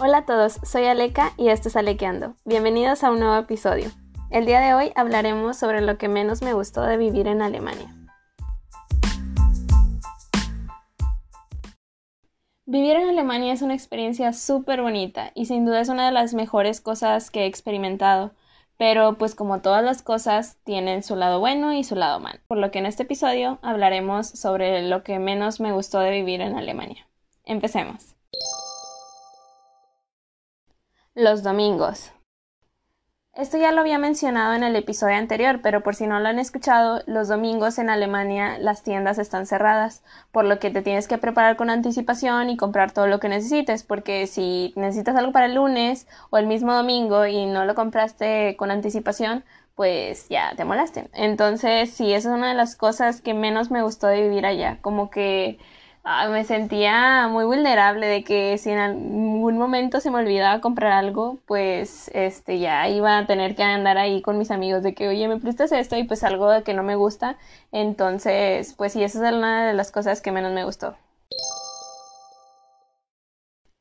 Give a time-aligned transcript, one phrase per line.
[0.00, 2.36] Hola a todos, soy Aleka y esto es Alequeando.
[2.44, 3.90] Bienvenidos a un nuevo episodio.
[4.30, 7.92] El día de hoy hablaremos sobre lo que menos me gustó de vivir en Alemania.
[12.64, 16.32] Vivir en Alemania es una experiencia súper bonita y sin duda es una de las
[16.32, 18.30] mejores cosas que he experimentado,
[18.76, 22.58] pero pues como todas las cosas tienen su lado bueno y su lado malo, por
[22.58, 26.56] lo que en este episodio hablaremos sobre lo que menos me gustó de vivir en
[26.56, 27.08] Alemania.
[27.44, 28.17] Empecemos.
[31.20, 32.12] Los domingos.
[33.34, 36.38] Esto ya lo había mencionado en el episodio anterior, pero por si no lo han
[36.38, 41.18] escuchado, los domingos en Alemania las tiendas están cerradas, por lo que te tienes que
[41.18, 45.56] preparar con anticipación y comprar todo lo que necesites, porque si necesitas algo para el
[45.56, 49.42] lunes o el mismo domingo y no lo compraste con anticipación,
[49.74, 51.10] pues ya te molaste.
[51.14, 54.78] Entonces, sí, esa es una de las cosas que menos me gustó de vivir allá,
[54.82, 55.58] como que
[56.10, 60.92] Ah, me sentía muy vulnerable de que si en algún momento se me olvidaba comprar
[60.92, 65.06] algo, pues este ya iba a tener que andar ahí con mis amigos de que,
[65.06, 67.36] oye, me prestas esto y pues algo que no me gusta.
[67.72, 70.96] Entonces, pues sí, esa es una de las cosas que menos me gustó.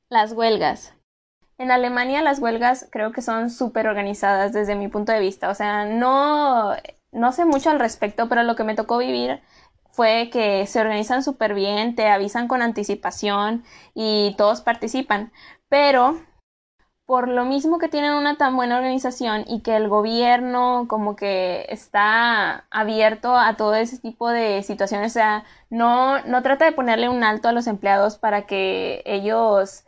[0.10, 0.94] Las huelgas.
[1.58, 5.50] En Alemania las huelgas creo que son súper organizadas desde mi punto de vista.
[5.50, 6.76] O sea, no,
[7.14, 9.40] no sé mucho al respecto, pero lo que me tocó vivir
[9.98, 13.64] fue que se organizan súper bien, te avisan con anticipación
[13.96, 15.32] y todos participan.
[15.70, 16.20] Pero
[17.08, 21.66] por lo mismo que tienen una tan buena organización y que el gobierno como que
[21.70, 27.10] está abierto a todo ese tipo de situaciones, o sea, no, no trata de ponerle
[27.10, 29.84] un alto a los empleados para que ellos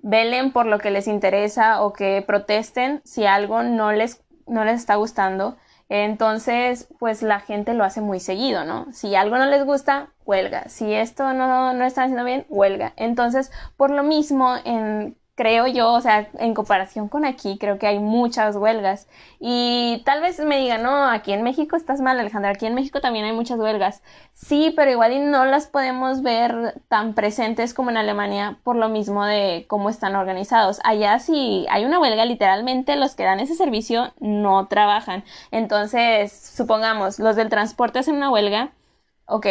[0.00, 4.80] velen por lo que les interesa o que protesten si algo no les, no les
[4.80, 5.56] está gustando,
[5.94, 8.90] entonces, pues la gente lo hace muy seguido, ¿no?
[8.92, 10.70] Si algo no les gusta, huelga.
[10.70, 12.94] Si esto no, no está haciendo bien, huelga.
[12.96, 17.86] Entonces, por lo mismo, en creo yo, o sea, en comparación con aquí, creo que
[17.86, 19.08] hay muchas huelgas.
[19.40, 23.00] Y tal vez me digan, no, aquí en México estás mal, Alejandra, aquí en México
[23.00, 24.02] también hay muchas huelgas.
[24.34, 29.24] Sí, pero igual no las podemos ver tan presentes como en Alemania por lo mismo
[29.24, 30.80] de cómo están organizados.
[30.84, 35.24] Allá si hay una huelga, literalmente los que dan ese servicio no trabajan.
[35.50, 38.72] Entonces, supongamos, los del transporte hacen una huelga,
[39.26, 39.46] ok,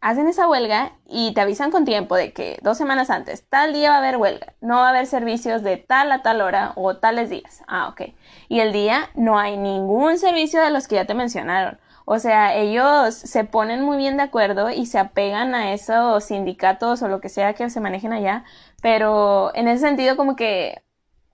[0.00, 3.90] hacen esa huelga y te avisan con tiempo de que dos semanas antes, tal día
[3.90, 6.96] va a haber huelga, no va a haber servicios de tal a tal hora o
[6.96, 7.62] tales días.
[7.66, 8.12] Ah, ok.
[8.48, 11.78] Y el día no hay ningún servicio de los que ya te mencionaron.
[12.06, 17.02] O sea, ellos se ponen muy bien de acuerdo y se apegan a esos sindicatos
[17.02, 18.44] o lo que sea que se manejen allá,
[18.82, 20.82] pero en ese sentido como que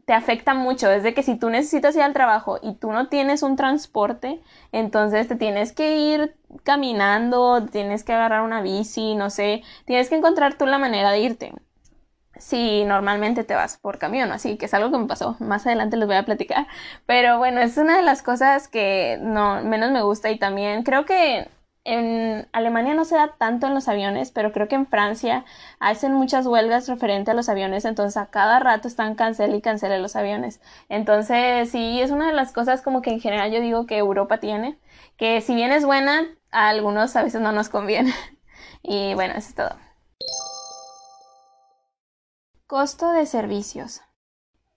[0.06, 0.90] te afecta mucho.
[0.90, 4.40] Es de que si tú necesitas ir al trabajo y tú no tienes un transporte,
[4.72, 10.16] entonces te tienes que ir caminando, tienes que agarrar una bici, no sé, tienes que
[10.16, 11.52] encontrar tú la manera de irte.
[12.38, 15.36] Si normalmente te vas por camión, así que es algo que me pasó.
[15.40, 16.66] Más adelante les voy a platicar.
[17.06, 21.04] Pero bueno, es una de las cosas que no menos me gusta y también creo
[21.06, 21.48] que
[21.86, 25.44] en Alemania no se da tanto en los aviones, pero creo que en Francia
[25.78, 30.02] hacen muchas huelgas referente a los aviones, entonces a cada rato están cancel y cancelen
[30.02, 30.60] los aviones.
[30.88, 34.38] Entonces, sí, es una de las cosas como que en general yo digo que Europa
[34.38, 34.78] tiene,
[35.16, 38.12] que si bien es buena, a algunos a veces no nos conviene.
[38.82, 39.76] y bueno, eso es todo.
[42.66, 44.00] Costo de servicios.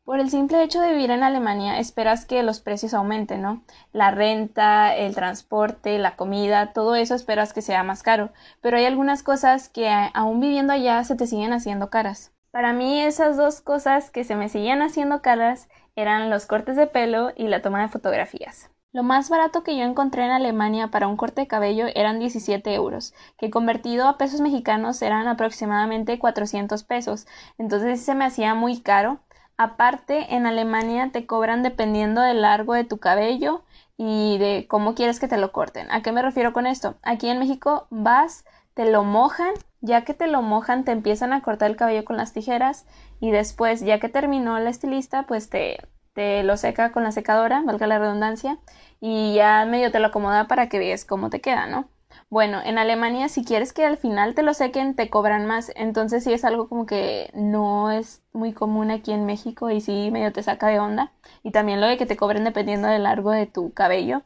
[0.10, 3.62] Por el simple hecho de vivir en Alemania, esperas que los precios aumenten, ¿no?
[3.94, 8.32] La renta, el transporte, la comida, todo eso esperas que sea más caro.
[8.60, 12.32] Pero hay algunas cosas que aún viviendo allá se te siguen haciendo caras.
[12.50, 16.88] Para mí esas dos cosas que se me seguían haciendo caras eran los cortes de
[16.88, 18.72] pelo y la toma de fotografías.
[18.92, 22.74] Lo más barato que yo encontré en Alemania para un corte de cabello eran 17
[22.74, 27.28] euros, que convertido a pesos mexicanos eran aproximadamente 400 pesos,
[27.60, 29.20] entonces se me hacía muy caro
[29.62, 33.66] Aparte, en Alemania te cobran dependiendo del largo de tu cabello
[33.98, 35.92] y de cómo quieres que te lo corten.
[35.92, 36.96] ¿A qué me refiero con esto?
[37.04, 39.52] Aquí en México vas, te lo mojan,
[39.82, 42.86] ya que te lo mojan te empiezan a cortar el cabello con las tijeras
[43.20, 45.78] y después, ya que terminó la estilista, pues te,
[46.14, 48.60] te lo seca con la secadora, valga la redundancia,
[49.02, 51.90] y ya medio te lo acomoda para que veas cómo te queda, ¿no?
[52.30, 56.24] Bueno, en Alemania si quieres que al final te lo sequen te cobran más, entonces
[56.24, 60.32] sí es algo como que no es muy común aquí en México y sí medio
[60.32, 61.12] te saca de onda.
[61.44, 64.22] Y también lo de que te cobren dependiendo del largo de tu cabello.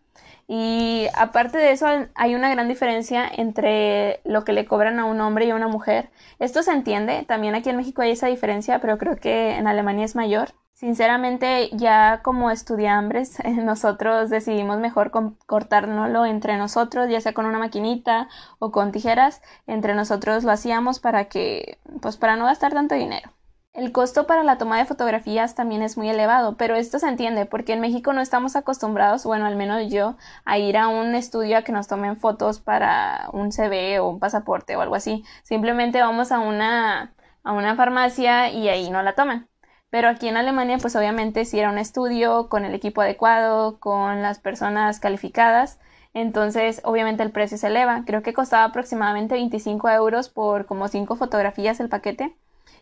[0.48, 5.22] Y aparte de eso hay una gran diferencia entre lo que le cobran a un
[5.22, 6.10] hombre y a una mujer.
[6.40, 10.04] Esto se entiende, también aquí en México hay esa diferencia, pero creo que en Alemania
[10.06, 10.50] es mayor.
[10.84, 15.12] Sinceramente, ya como estudiambres, nosotros decidimos mejor
[15.46, 18.28] cortárnoslo entre nosotros, ya sea con una maquinita
[18.60, 23.32] o con tijeras, entre nosotros lo hacíamos para que, pues para no gastar tanto dinero.
[23.72, 27.46] El costo para la toma de fotografías también es muy elevado, pero esto se entiende
[27.46, 31.60] porque en México no estamos acostumbrados, bueno, al menos yo, a ir a un estudio
[31.60, 35.24] a que nos tomen fotos para un CV o un pasaporte o algo así.
[35.44, 39.48] Simplemente vamos a una, a una farmacia y ahí no la toman.
[39.94, 44.24] Pero aquí en Alemania, pues obviamente si era un estudio con el equipo adecuado, con
[44.24, 45.78] las personas calificadas,
[46.16, 48.02] entonces obviamente el precio se eleva.
[48.04, 52.36] Creo que costaba aproximadamente 25 euros por como 5 fotografías el paquete.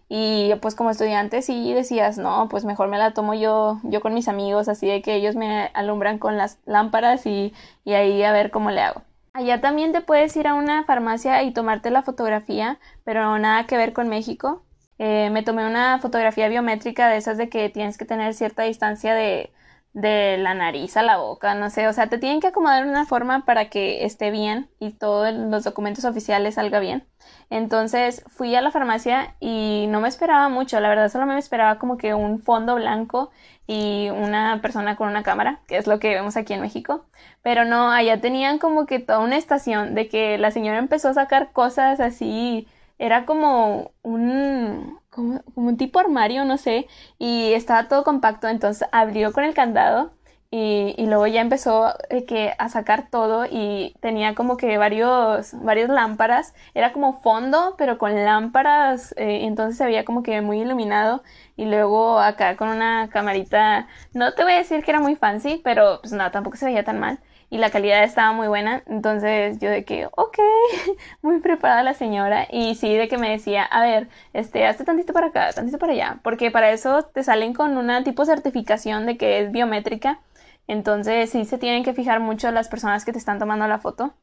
[0.08, 4.14] Y pues como estudiante sí decías, no, pues mejor me la tomo yo, yo con
[4.14, 7.54] mis amigos, así de que ellos me alumbran con las lámparas y,
[7.84, 9.02] y ahí a ver cómo le hago.
[9.34, 13.76] Allá también te puedes ir a una farmacia y tomarte la fotografía, pero nada que
[13.76, 14.62] ver con México.
[15.04, 19.16] Eh, me tomé una fotografía biométrica de esas de que tienes que tener cierta distancia
[19.16, 19.52] de,
[19.94, 22.92] de la nariz a la boca, no sé, o sea, te tienen que acomodar de
[22.92, 27.08] una forma para que esté bien y todos los documentos oficiales salga bien.
[27.50, 31.80] Entonces fui a la farmacia y no me esperaba mucho, la verdad solo me esperaba
[31.80, 33.32] como que un fondo blanco
[33.66, 37.06] y una persona con una cámara, que es lo que vemos aquí en México,
[37.42, 41.14] pero no, allá tenían como que toda una estación de que la señora empezó a
[41.16, 42.68] sacar cosas así,
[43.02, 46.88] era como un, como, un tipo armario, no sé,
[47.18, 50.12] y estaba todo compacto, entonces abrió con el candado
[50.52, 55.54] y, y luego ya empezó eh, que a sacar todo y tenía como que varios,
[55.64, 60.62] varias lámparas, era como fondo, pero con lámparas, eh, entonces se veía como que muy
[60.62, 61.24] iluminado.
[61.56, 65.62] Y luego acá con una camarita, no te voy a decir que era muy fancy,
[65.64, 67.20] pero pues no, tampoco se veía tan mal
[67.52, 68.82] y la calidad estaba muy buena.
[68.88, 70.38] Entonces yo de que, ok,
[71.22, 72.48] muy preparada la señora.
[72.50, 75.92] Y sí, de que me decía, a ver, este, hazte tantito para acá, tantito para
[75.94, 76.20] allá.
[76.24, 80.22] Porque para eso te salen con una tipo certificación de que es biométrica.
[80.68, 84.14] Entonces sí se tienen que fijar mucho las personas que te están tomando la foto.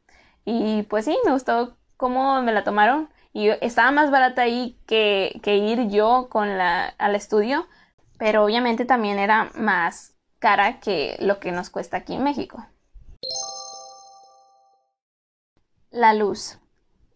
[0.46, 3.10] Y pues sí, me gustó cómo me la tomaron.
[3.34, 7.66] Y estaba más barata ahí que, que ir yo con la, al estudio.
[8.18, 12.64] Pero obviamente también era más cara que lo que nos cuesta aquí en México.
[15.90, 16.58] La luz.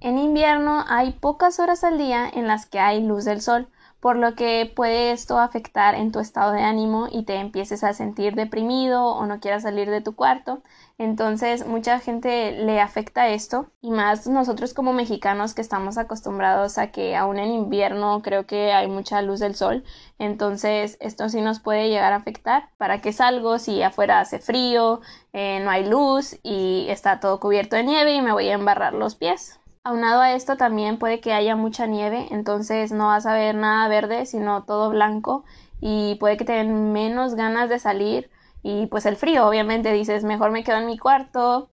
[0.01, 3.69] En invierno hay pocas horas al día en las que hay luz del sol,
[4.03, 7.95] por lo que puede esto afectar en tu estado de ánimo y te empieces a
[7.95, 10.61] sentir deprimido o no quieras salir de tu cuarto.
[10.99, 16.91] Entonces, mucha gente le afecta esto y más nosotros como mexicanos que estamos acostumbrados a
[16.91, 19.85] que aún en invierno creo que hay mucha luz del sol.
[20.19, 22.71] Entonces, esto sí nos puede llegar a afectar.
[22.79, 25.01] ¿Para qué salgo si afuera hace frío,
[25.33, 28.95] eh, no hay luz y está todo cubierto de nieve y me voy a embarrar
[28.95, 29.62] los pies?
[29.85, 33.89] Aunado a esto también puede que haya mucha nieve, entonces no vas a ver nada
[33.89, 35.45] verde, sino todo blanco
[35.81, 38.31] y puede que te den menos ganas de salir
[38.63, 41.73] y pues el frío, obviamente dices, mejor me quedo en mi cuarto.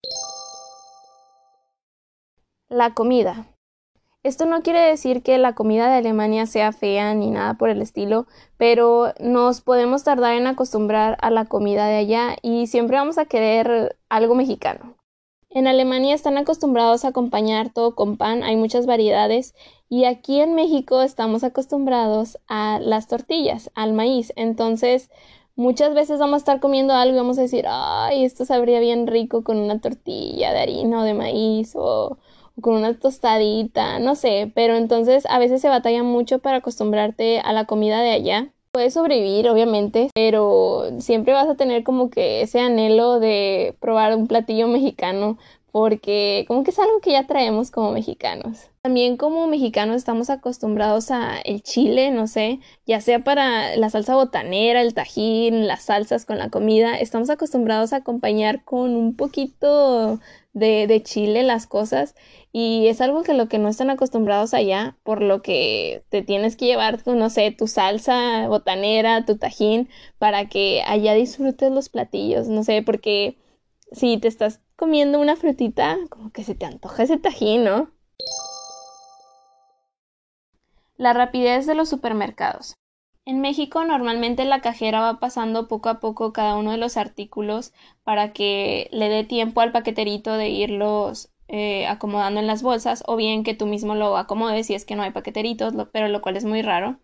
[2.68, 3.46] La comida.
[4.24, 7.80] Esto no quiere decir que la comida de Alemania sea fea ni nada por el
[7.80, 8.26] estilo,
[8.58, 13.26] pero nos podemos tardar en acostumbrar a la comida de allá y siempre vamos a
[13.26, 14.99] querer algo mexicano.
[15.52, 19.56] En Alemania están acostumbrados a acompañar todo con pan, hay muchas variedades
[19.90, 24.32] y aquí en México estamos acostumbrados a las tortillas, al maíz.
[24.36, 25.10] Entonces,
[25.56, 29.08] muchas veces vamos a estar comiendo algo y vamos a decir, ay, esto sabría bien
[29.08, 32.20] rico con una tortilla de harina o de maíz o,
[32.56, 37.40] o con una tostadita, no sé, pero entonces a veces se batalla mucho para acostumbrarte
[37.40, 38.54] a la comida de allá.
[38.72, 44.28] Puedes sobrevivir, obviamente, pero siempre vas a tener como que ese anhelo de probar un
[44.28, 45.40] platillo mexicano
[45.72, 48.70] porque como que es algo que ya traemos como mexicanos.
[48.82, 54.16] También como mexicanos estamos acostumbrados a el chile, no sé, ya sea para la salsa
[54.16, 60.20] botanera, el tajín, las salsas con la comida, estamos acostumbrados a acompañar con un poquito
[60.54, 62.16] de, de chile las cosas
[62.52, 66.56] y es algo que lo que no están acostumbrados allá, por lo que te tienes
[66.56, 72.48] que llevar, no sé, tu salsa botanera, tu tajín, para que allá disfrutes los platillos,
[72.48, 73.38] no sé, porque
[73.92, 77.92] si te estás comiendo una frutita, como que se te antoja ese tajín, ¿no?
[80.96, 82.76] La rapidez de los supermercados.
[83.26, 87.74] En México normalmente la cajera va pasando poco a poco cada uno de los artículos
[88.06, 93.18] para que le dé tiempo al paqueterito de irlos eh, acomodando en las bolsas o
[93.18, 96.38] bien que tú mismo lo acomodes si es que no hay paqueteritos, pero lo cual
[96.38, 97.00] es muy raro.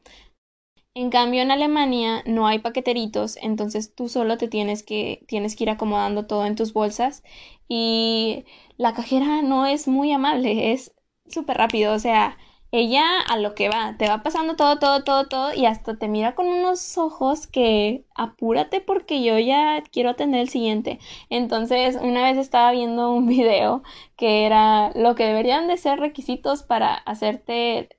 [0.95, 5.65] En cambio, en Alemania no hay paqueteritos, entonces tú solo te tienes que, tienes que
[5.65, 7.21] ir acomodando todo en tus bolsas
[7.67, 8.45] y
[8.77, 10.93] la cajera no es muy amable, es
[11.27, 12.37] súper rápido, o sea,
[12.71, 16.07] ella a lo que va, te va pasando todo, todo, todo, todo y hasta te
[16.07, 20.99] mira con unos ojos que apúrate porque yo ya quiero atender el siguiente.
[21.29, 23.83] Entonces, una vez estaba viendo un video
[24.15, 27.89] que era lo que deberían de ser requisitos para hacerte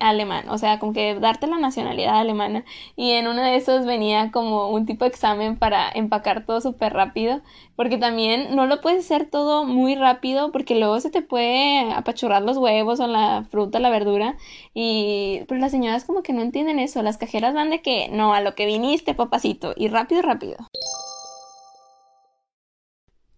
[0.00, 2.64] alemán, o sea, como que darte la nacionalidad alemana
[2.96, 6.94] y en uno de esos venía como un tipo de examen para empacar todo súper
[6.94, 7.40] rápido,
[7.76, 12.42] porque también no lo puedes hacer todo muy rápido porque luego se te puede apachurrar
[12.42, 14.36] los huevos o la fruta, la verdura
[14.74, 18.34] y pues las señoras como que no entienden eso, las cajeras van de que no,
[18.34, 20.56] a lo que viniste, papacito, y rápido, rápido.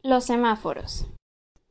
[0.02, 1.06] Los semáforos.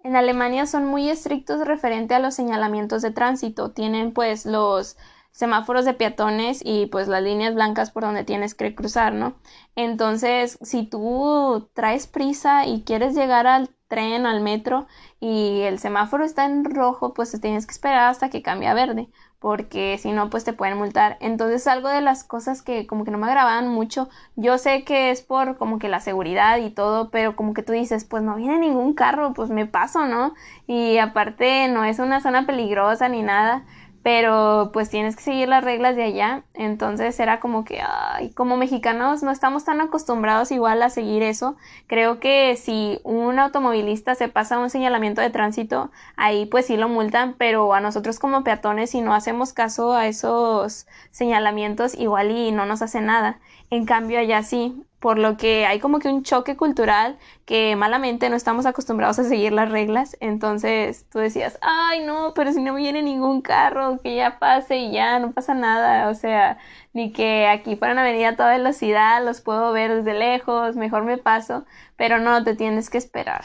[0.04, 3.72] En Alemania son muy estrictos referente a los señalamientos de tránsito.
[3.72, 4.98] Tienen pues los
[5.32, 9.36] semáforos de peatones y pues las líneas blancas por donde tienes que cruzar, ¿no?
[9.76, 14.88] Entonces, si tú traes prisa y quieres llegar al tren, al metro
[15.20, 18.74] y el semáforo está en rojo, pues te tienes que esperar hasta que cambie a
[18.74, 21.18] verde porque si no, pues te pueden multar.
[21.22, 25.12] Entonces, algo de las cosas que como que no me agradaban mucho, yo sé que
[25.12, 28.36] es por como que la seguridad y todo, pero como que tú dices, pues no
[28.36, 30.34] viene ningún carro, pues me paso, ¿no?
[30.68, 33.64] Y aparte no es una zona peligrosa ni nada
[34.04, 36.44] pero pues tienes que seguir las reglas de allá.
[36.54, 41.58] Entonces era como que, ay, como mexicanos no estamos tan acostumbrados igual a seguir eso.
[41.88, 46.90] Creo que si un automovilista se pasa un señalamiento de tránsito, ahí pues sí lo
[46.90, 52.52] multan, pero a nosotros como peatones si no hacemos caso a esos señalamientos igual y
[52.52, 53.40] no nos hace nada.
[53.70, 58.30] En cambio allá sí, por lo que hay como que un choque cultural que malamente
[58.30, 62.76] no estamos acostumbrados a seguir las reglas, entonces tú decías, ay no, pero si no
[62.76, 66.58] viene ningún carro, que ya pase y ya, no pasa nada, o sea,
[66.94, 71.04] ni que aquí fuera una avenida a toda velocidad, los puedo ver desde lejos, mejor
[71.04, 71.66] me paso,
[71.96, 73.44] pero no, te tienes que esperar.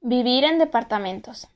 [0.00, 1.48] Vivir en departamentos.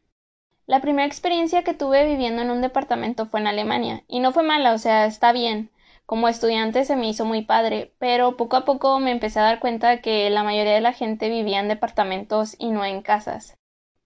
[0.66, 4.42] La primera experiencia que tuve viviendo en un departamento fue en Alemania, y no fue
[4.42, 5.70] mala, o sea, está bien,
[6.06, 9.60] como estudiante se me hizo muy padre, pero poco a poco me empecé a dar
[9.60, 13.56] cuenta que la mayoría de la gente vivía en departamentos y no en casas.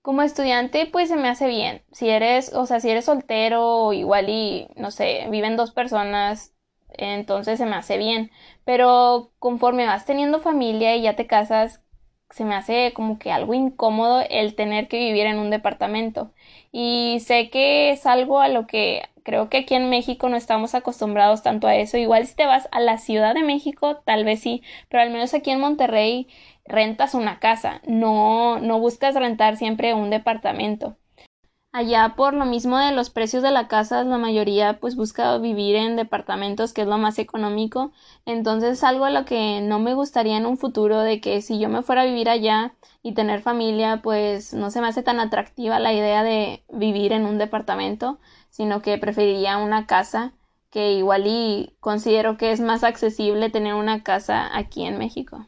[0.02, 1.82] Como estudiante, pues se me hace bien.
[1.92, 6.54] Si eres, o sea, si eres soltero, igual y, no sé, viven dos personas,
[6.90, 8.30] entonces se me hace bien.
[8.64, 11.82] Pero conforme vas teniendo familia y ya te casas,
[12.30, 16.32] se me hace como que algo incómodo el tener que vivir en un departamento.
[16.72, 20.74] Y sé que es algo a lo que creo que aquí en México no estamos
[20.74, 21.96] acostumbrados tanto a eso.
[21.98, 25.34] Igual si te vas a la Ciudad de México, tal vez sí, pero al menos
[25.34, 26.28] aquí en Monterrey
[26.64, 30.96] rentas una casa, no, no buscas rentar siempre un departamento.
[31.76, 35.76] Allá por lo mismo de los precios de la casa, la mayoría pues busca vivir
[35.76, 37.92] en departamentos, que es lo más económico.
[38.24, 41.68] Entonces algo a lo que no me gustaría en un futuro de que si yo
[41.68, 45.78] me fuera a vivir allá y tener familia, pues no se me hace tan atractiva
[45.78, 48.18] la idea de vivir en un departamento,
[48.48, 50.32] sino que preferiría una casa
[50.70, 55.46] que igual y considero que es más accesible tener una casa aquí en México.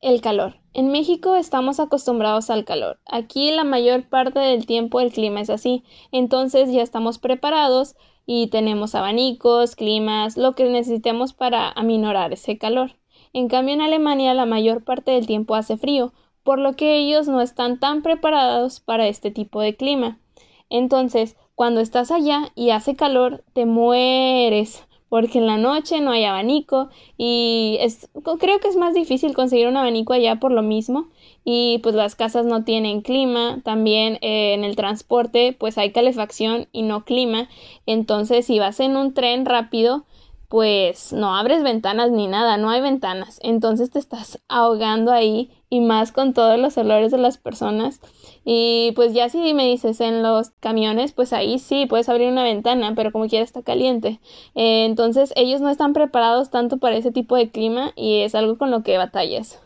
[0.00, 0.59] El calor.
[0.72, 3.00] En México estamos acostumbrados al calor.
[3.04, 5.82] Aquí la mayor parte del tiempo el clima es así.
[6.12, 12.92] Entonces ya estamos preparados y tenemos abanicos, climas, lo que necesitemos para aminorar ese calor.
[13.32, 16.12] En cambio en Alemania la mayor parte del tiempo hace frío,
[16.44, 20.20] por lo que ellos no están tan preparados para este tipo de clima.
[20.68, 26.24] Entonces, cuando estás allá y hace calor, te mueres porque en la noche no hay
[26.24, 26.88] abanico
[27.18, 31.08] y es, creo que es más difícil conseguir un abanico allá por lo mismo
[31.44, 36.68] y pues las casas no tienen clima, también eh, en el transporte pues hay calefacción
[36.72, 37.48] y no clima,
[37.84, 40.06] entonces si vas en un tren rápido
[40.50, 45.78] pues no abres ventanas ni nada, no hay ventanas, entonces te estás ahogando ahí y
[45.80, 48.00] más con todos los olores de las personas.
[48.44, 52.42] Y pues ya si me dices en los camiones, pues ahí sí puedes abrir una
[52.42, 54.18] ventana, pero como quiera está caliente.
[54.56, 58.58] Eh, entonces ellos no están preparados tanto para ese tipo de clima y es algo
[58.58, 59.62] con lo que batallas.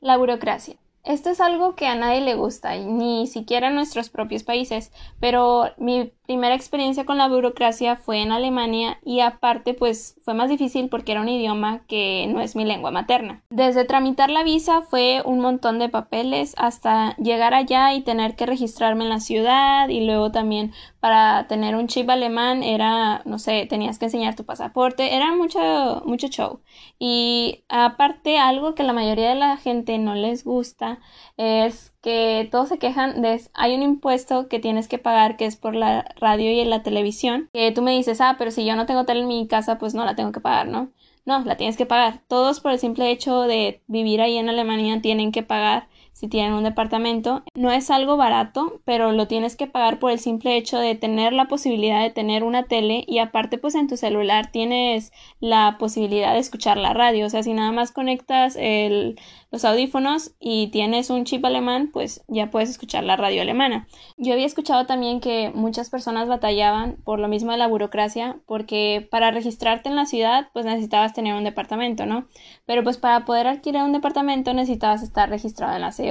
[0.00, 0.74] La burocracia.
[1.04, 5.66] Esto es algo que a nadie le gusta, ni siquiera en nuestros propios países, pero
[5.76, 10.88] mi primera experiencia con la burocracia fue en Alemania y aparte pues fue más difícil
[10.88, 13.42] porque era un idioma que no es mi lengua materna.
[13.50, 18.46] Desde tramitar la visa fue un montón de papeles hasta llegar allá y tener que
[18.46, 23.66] registrarme en la ciudad y luego también para tener un chip alemán era, no sé,
[23.66, 26.60] tenías que enseñar tu pasaporte, era mucho, mucho show.
[26.98, 31.00] Y aparte algo que la mayoría de la gente no les gusta
[31.36, 35.56] es que todos se quejan de hay un impuesto que tienes que pagar que es
[35.56, 38.84] por la radio y la televisión que tú me dices ah pero si yo no
[38.84, 40.90] tengo tele en mi casa pues no la tengo que pagar no
[41.24, 42.20] no la tienes que pagar.
[42.28, 46.54] Todos por el simple hecho de vivir ahí en Alemania tienen que pagar si tienen
[46.54, 47.42] un departamento.
[47.54, 51.32] No es algo barato, pero lo tienes que pagar por el simple hecho de tener
[51.32, 56.32] la posibilidad de tener una tele y aparte pues en tu celular tienes la posibilidad
[56.32, 57.26] de escuchar la radio.
[57.26, 59.16] O sea, si nada más conectas el,
[59.50, 63.88] los audífonos y tienes un chip alemán, pues ya puedes escuchar la radio alemana.
[64.16, 69.06] Yo había escuchado también que muchas personas batallaban por lo mismo de la burocracia, porque
[69.10, 72.28] para registrarte en la ciudad, pues necesitabas tener un departamento, ¿no?
[72.66, 76.03] Pero pues para poder adquirir un departamento necesitabas estar registrado en la ciudad.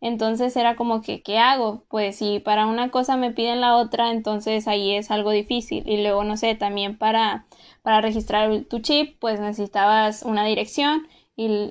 [0.00, 1.84] Entonces era como que, ¿qué hago?
[1.88, 5.82] Pues si para una cosa me piden la otra, entonces ahí es algo difícil.
[5.88, 7.46] Y luego, no sé, también para,
[7.82, 11.06] para registrar tu chip, pues necesitabas una dirección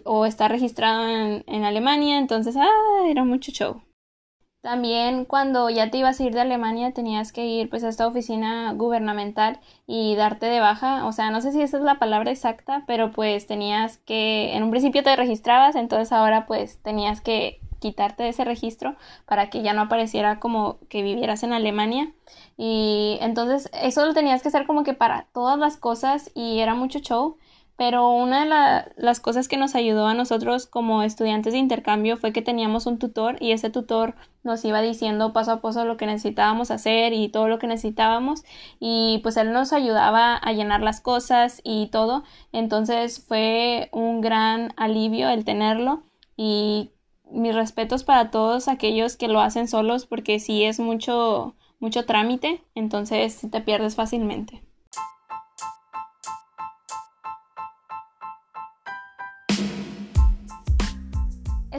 [0.06, 2.68] o está registrado en, en Alemania, entonces, ah,
[3.10, 3.82] era mucho show.
[4.62, 8.06] También cuando ya te ibas a ir de Alemania tenías que ir pues a esta
[8.06, 12.30] oficina gubernamental y darte de baja, o sea, no sé si esa es la palabra
[12.32, 17.62] exacta, pero pues tenías que, en un principio te registrabas, entonces ahora pues tenías que
[17.80, 22.12] quitarte ese registro para que ya no apareciera como que vivieras en Alemania.
[22.58, 26.76] Y entonces eso lo tenías que hacer como que para todas las cosas y era
[26.76, 27.38] mucho show
[27.80, 32.34] pero una de las cosas que nos ayudó a nosotros como estudiantes de intercambio fue
[32.34, 36.06] que teníamos un tutor y ese tutor nos iba diciendo paso a paso lo que
[36.06, 38.44] necesitábamos hacer y todo lo que necesitábamos.
[38.82, 42.26] Y pues él nos ayudaba a llenar las cosas y todo.
[42.52, 46.04] Entonces fue un gran alivio el tenerlo.
[46.36, 46.92] Y
[47.32, 52.62] mis respetos para todos aquellos que lo hacen solos porque si es mucho mucho trámite.
[52.76, 54.69] Entonces te pierdes fácilmente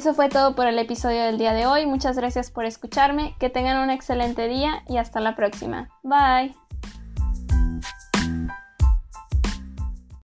[0.00, 1.84] Eso fue todo por el episodio del día de hoy.
[1.84, 3.34] Muchas gracias por escucharme.
[3.38, 5.90] Que tengan un excelente día y hasta la próxima.
[6.02, 6.54] Bye.